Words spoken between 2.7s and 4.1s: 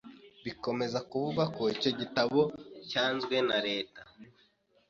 cyanzwe na leta